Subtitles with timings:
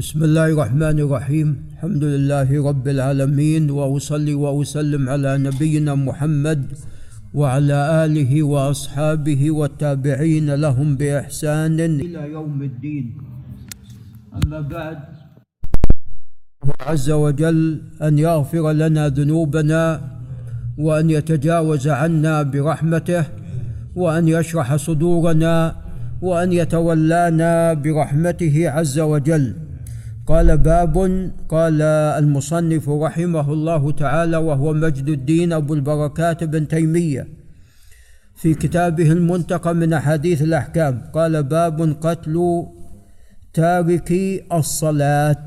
[0.00, 1.48] بسم الله الرحمن الرحيم.
[1.76, 6.60] الحمد لله رب العالمين وأصلي وأسلم على نبينا محمد
[7.36, 13.06] وعلى آله وأصحابه والتابعين لهم بإحسان إلى يوم الدين.
[14.40, 14.98] أما بعد
[16.80, 17.58] عز وجل
[18.00, 19.84] أن يغفر لنا ذنوبنا
[20.80, 23.24] وأن يتجاوز عنا برحمته
[23.92, 25.76] وأن يشرح صدورنا
[26.24, 27.52] وأن يتولانا
[27.84, 29.68] برحمته عز وجل.
[30.30, 30.96] قال باب
[31.48, 31.82] قال
[32.22, 37.28] المصنف رحمه الله تعالى وهو مجد الدين أبو البركات بن تيمية
[38.36, 41.10] في كتابه المنتقى من أحاديث الأحكام.
[41.14, 42.66] قال باب قتل
[43.54, 44.12] تارك
[44.52, 45.46] الصلاة.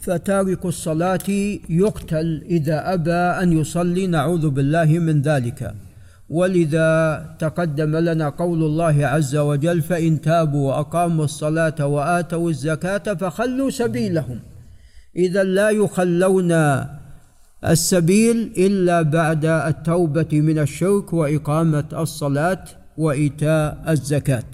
[0.00, 1.28] فتارك الصلاة
[1.68, 5.74] يقتل إذا أبى أن يصلي نعوذ بالله من ذلك.
[6.28, 14.40] ولذا تقدم لنا قول الله عز وجل فإن تابوا وأقاموا الصلاة وآتوا الزكاة فخلوا سبيلهم
[15.16, 16.52] إذا لا يخلون
[17.64, 22.64] السبيل إلا بعد التوبة من الشرك وإقامة الصلاة
[22.98, 24.44] وإيتاء الزكاة.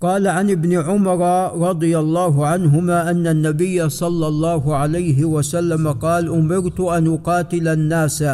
[0.00, 6.80] قال عن ابن عمر رضي الله عنهما أن النبي صلى الله عليه وسلم قال أمرت
[6.80, 8.24] أن أقاتل الناس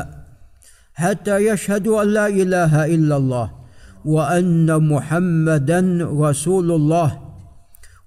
[0.99, 3.51] حتى يشهدوا أن لا إله إلا الله
[4.05, 7.19] وأن محمدا رسول الله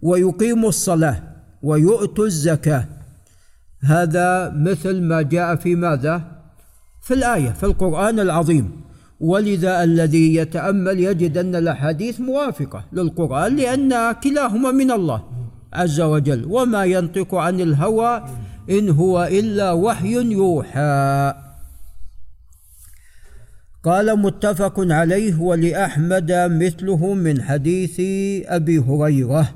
[0.01, 1.23] ويقيموا الصلاة
[1.63, 2.85] ويؤتوا الزكاة.
[3.81, 6.21] هذا مثل ما جاء في ماذا؟
[7.01, 8.71] في الآية في القرآن العظيم.
[9.19, 15.23] ولذا الذي يتأمل يجد أن الأحاديث موافقة للقرآن لأن كلاهما من الله
[15.73, 16.45] عز وجل.
[16.49, 18.23] وما ينطق عن الهوى
[18.69, 21.33] إن هو إلا وحي يوحى.
[23.83, 27.95] قال متفق عليه ولأحمد مثله من حديث
[28.45, 29.49] أبي هريرة.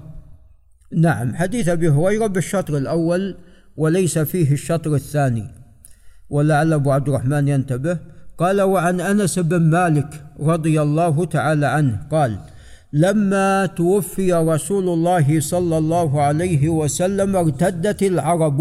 [0.98, 3.38] نعم حديث أبي هريرة بالشطر الأول
[3.78, 5.48] وليس فيه الشطر الثاني.
[6.30, 7.98] ولعل أبو عبد الرحمن ينتبه.
[8.38, 12.40] قال وعن أنس بن مالك رضي الله تعالى عنه قال
[12.94, 18.60] لما توفي رسول الله صلى الله عليه وسلم ارتدت العرب.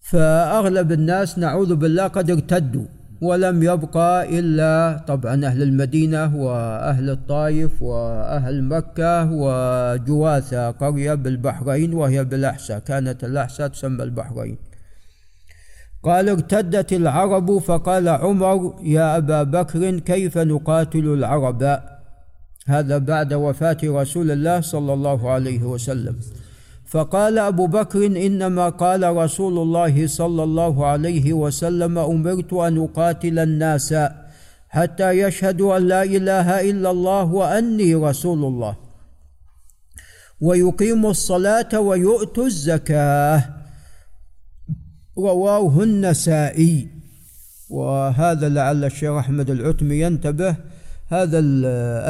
[0.00, 2.86] فأغلب الناس نعوذ بالله قد ارتدوا.
[3.20, 12.78] ولم يبقى إلا طبعا أهل المدينة وأهل الطائف وأهل مكة وجواثة قرية بالبحرين وهي بالأحساء
[12.78, 14.58] كانت الأحساء تسمى البحرين.
[16.02, 21.80] قال ارتدت العرب فقال عمر يا أبا بكر كيف نقاتل العرب؟
[22.66, 26.16] هذا بعد وفاة رسول الله صلى الله عليه وسلم.
[26.96, 33.94] فقال أبو بكر إنما قال رسول الله صلى الله عليه وسلم أمرت أن أقاتل الناس
[34.68, 38.76] حتى يشهدوا أن لا إله إلا الله وأني رسول الله.
[40.40, 43.44] ويقيموا الصلاة ويؤتوا الزكاة.
[45.18, 46.88] رواه النسائي.
[47.70, 50.56] وهذا لعل الشيخ أحمد العتمي ينتبه.
[51.08, 51.38] هذا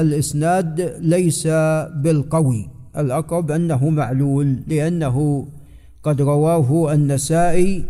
[0.00, 1.47] الإسناد ليس
[2.03, 2.75] بالقوي.
[2.99, 5.49] الأقرب أنه معلول لأنه
[6.03, 7.84] قد رواه النسائي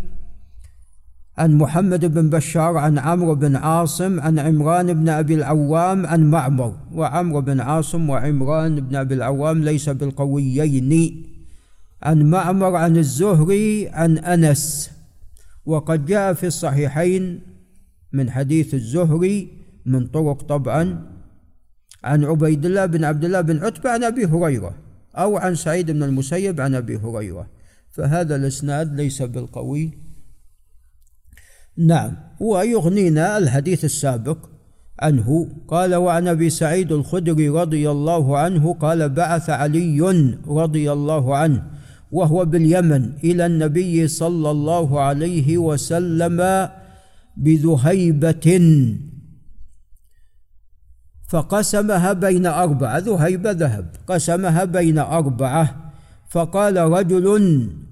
[1.38, 6.76] عن محمد بن بشار عن عمرو بن عاصم عن عمران بن أبي العوام عن معمر.
[6.92, 11.24] وعمرو بن عاصم وعمران بن أبي العوام ليس بالقويين.
[12.02, 14.90] عن معمر عن الزهري عن أنس.
[15.66, 17.40] وقد جاء في الصحيحين
[18.12, 19.48] من حديث الزهري
[19.86, 21.06] من طرق طبعا
[22.04, 24.85] عن عبيد الله بن عبد الله بن عتبة عن أبي هريرة.
[25.18, 27.46] أو عن سعيد بن المسيب عن أبي هريرة.
[27.90, 29.90] فهذا الإسناد ليس بالقوي.
[31.76, 34.38] نعم ويغنينا الحديث السابق
[35.00, 35.48] عنه.
[35.68, 40.00] قال وعن أبي سعيد الخدري رضي الله عنه قال بعث علي
[40.46, 41.62] رضي الله عنه
[42.12, 46.68] وهو باليمن إلى النبي صلى الله عليه وسلم
[47.36, 48.46] بذهيبة
[51.28, 53.86] فقسمها بين أربعة ذهيب ذهب.
[54.08, 55.92] قسمها بين أربعة
[56.30, 57.26] فقال رجل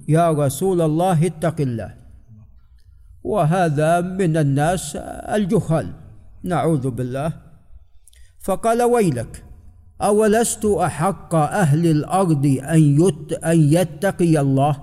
[0.09, 1.95] يا رسول الله اتق الله.
[3.25, 4.97] وهذا من الناس
[5.37, 5.93] الجهال.
[6.45, 7.33] نعوذ بالله.
[8.41, 9.45] فقال ويلك
[10.03, 14.77] أولست أحق أهل الأرض أن, يت أن يتقي الله؟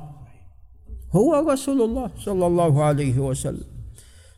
[1.11, 3.67] هو رسول الله صلى الله عليه وسلم.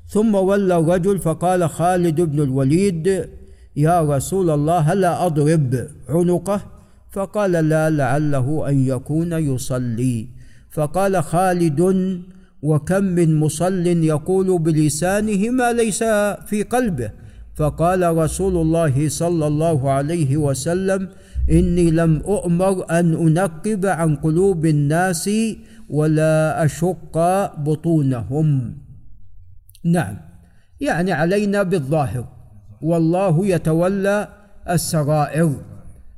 [0.07, 3.29] ثم ولى الرجل فقال خالد بن الوليد
[3.75, 6.61] يا رسول الله هلا أضرب عنقه؟
[7.11, 10.27] فقال لا لعله أن يكون يصلي.
[10.71, 11.81] فقال خالد
[12.61, 16.03] وكم من مصل يقول بلسانه ما ليس
[16.45, 17.11] في قلبه.
[17.55, 21.09] فقال رسول الله صلى الله عليه وسلم
[21.51, 25.29] إني لم أؤمر أن أنقب عن قلوب الناس
[25.89, 27.17] ولا أشق
[27.57, 28.77] بطونهم.
[29.83, 30.17] نعم
[30.81, 32.32] يعني علينا بالظاهر.
[32.83, 34.27] والله يتولى
[34.69, 35.51] السرائر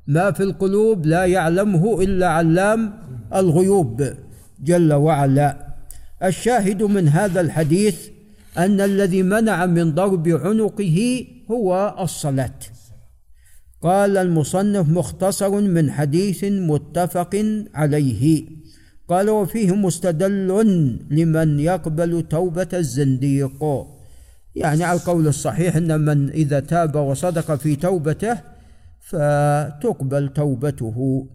[0.07, 2.93] ما في القلوب لا يعلمه إلا علام
[3.35, 4.03] الغيوب
[4.63, 5.75] جل وعلا.
[6.23, 8.09] الشاهد من هذا الحديث
[8.57, 12.59] أن الذي منع من ضرب عنقه هو الصلاة.
[13.81, 18.45] قال المصنف مختصر من حديث متفق عليه.
[19.07, 20.47] قال وفيه مستدل
[21.11, 23.85] لمن يقبل توبة الزنديق.
[24.55, 28.37] يعني على القول الصحيح إن من إذا تاب وصدق في توبته
[28.99, 31.27] فتقبل توبته.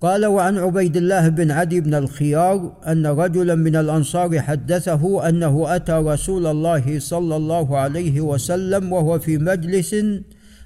[0.00, 5.92] قال وعن عبيد الله بن عدي بن الخيار أن رجلا من الأنصار حدثه أنه أتى
[5.92, 9.96] رسول الله صلى الله عليه وسلم وهو في مجلس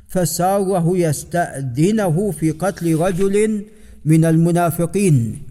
[0.08, 3.64] فساره يستأذنه في قتل رجل
[4.04, 5.42] من المنافقين.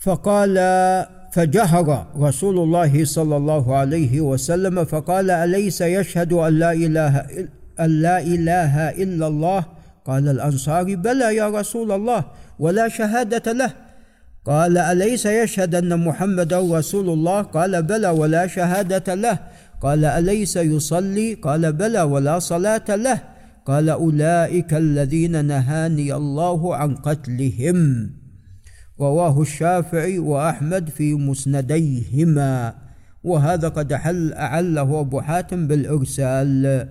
[0.00, 0.56] فقال
[1.32, 7.26] فجهر رسول الله صلى الله عليه وسلم فقال أليس يشهد أن لا إله
[7.80, 9.64] أن لا إله إلا الله؟
[10.04, 12.24] قال الانصاري بلى يا رسول الله
[12.58, 13.72] ولا شهادة له.
[14.46, 19.38] قال أليس يشهد أن محمدا رسول الله؟ قال بلى ولا شهادة له.
[19.80, 23.18] قال أليس يصلي؟ قال بلى ولا صلاة له.
[23.66, 28.10] قال أولئك الذين نهاني الله عن قتلهم.
[29.00, 32.74] رواه الشافعي وأحمد في مسنديهما.
[33.24, 36.88] وهذا قد أحل أعله أبو حاتم بالإرسال.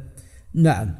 [0.54, 0.96] نعم.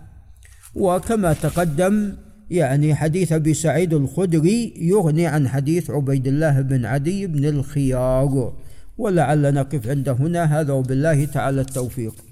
[0.76, 2.14] وكما تقدم
[2.50, 8.54] يعني حديث أبي سعيد الخدري يغني عن حديث عبيد الله بن عدي بن الخيار.
[8.98, 10.60] ولعل نقف عند هنا.
[10.60, 12.14] هذا وبالله تعالى التوفيق.